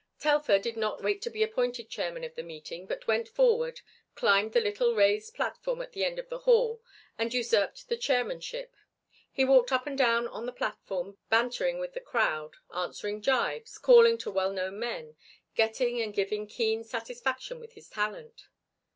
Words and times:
Telfer 0.19 0.57
did 0.57 0.77
not 0.77 1.03
wait 1.03 1.21
to 1.21 1.29
be 1.29 1.43
appointed 1.43 1.87
chairman 1.87 2.23
of 2.23 2.33
the 2.33 2.41
meeting, 2.41 2.87
but 2.87 3.05
went 3.05 3.29
forward, 3.29 3.81
climbed 4.15 4.51
the 4.51 4.59
little 4.59 4.95
raised 4.95 5.35
platform 5.35 5.79
at 5.79 5.91
the 5.91 6.03
end 6.03 6.17
of 6.17 6.27
the 6.27 6.39
hall, 6.39 6.81
and 7.19 7.35
usurped 7.35 7.87
the 7.87 7.95
chairmanship. 7.95 8.75
He 9.31 9.45
walked 9.45 9.71
up 9.71 9.85
and 9.85 9.95
down 9.95 10.27
on 10.27 10.47
the 10.47 10.53
platform 10.53 11.19
bantering 11.29 11.77
with 11.77 11.93
the 11.93 11.99
crowd, 12.01 12.55
answering 12.73 13.21
gibes, 13.21 13.77
calling 13.77 14.17
to 14.17 14.31
well 14.31 14.51
known 14.51 14.79
men, 14.79 15.17
getting 15.53 16.01
and 16.01 16.11
giving 16.15 16.47
keen 16.47 16.83
satisfaction 16.83 17.59
with 17.59 17.73
his 17.73 17.87
talent. 17.87 18.47